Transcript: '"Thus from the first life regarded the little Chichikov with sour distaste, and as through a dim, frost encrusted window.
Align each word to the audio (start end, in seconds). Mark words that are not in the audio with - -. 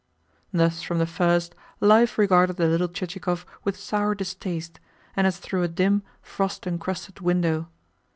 '"Thus 0.51 0.81
from 0.81 0.97
the 0.97 1.05
first 1.05 1.53
life 1.79 2.17
regarded 2.17 2.57
the 2.57 2.65
little 2.67 2.87
Chichikov 2.87 3.45
with 3.63 3.77
sour 3.77 4.15
distaste, 4.15 4.79
and 5.15 5.27
as 5.27 5.37
through 5.37 5.61
a 5.61 5.67
dim, 5.67 6.01
frost 6.23 6.65
encrusted 6.65 7.19
window. 7.19 7.69